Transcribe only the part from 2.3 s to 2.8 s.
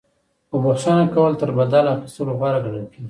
غوره